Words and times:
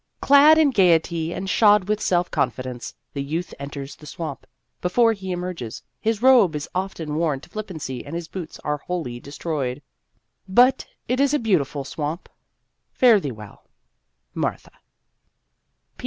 Clad 0.19 0.57
in 0.57 0.71
gayety 0.71 1.31
and 1.31 1.47
shod 1.47 1.87
with 1.87 2.01
self 2.01 2.31
confidence, 2.31 2.95
the 3.13 3.21
youth 3.21 3.53
enters 3.59 3.95
the 3.95 4.07
swamp; 4.07 4.47
before 4.81 5.13
he 5.13 5.31
emerges, 5.31 5.83
his 5.99 6.23
robe 6.23 6.55
is 6.55 6.67
often 6.73 7.17
worn 7.17 7.39
to 7.41 7.49
flippancy 7.51 8.03
and 8.03 8.15
his 8.15 8.27
boots 8.27 8.57
are 8.63 8.77
wholly 8.77 9.19
destroyed. 9.19 9.79
But 10.49 10.87
it 11.07 11.19
is 11.19 11.35
a 11.35 11.37
beautiful 11.37 11.83
swamp. 11.85 12.29
Fare 12.91 13.19
thee 13.19 13.29
well. 13.31 13.67
MARTHA. 14.33 14.71